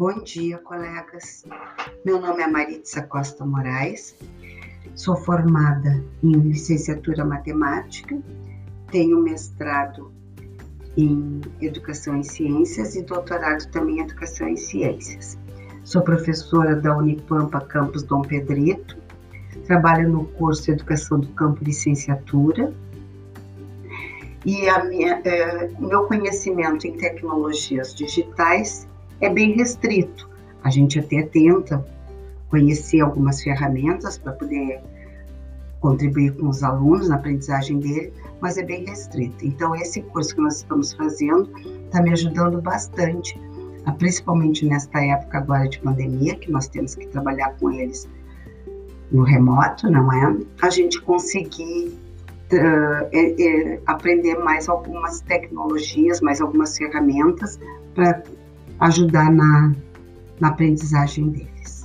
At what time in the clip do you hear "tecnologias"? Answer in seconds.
26.96-27.94, 55.22-56.20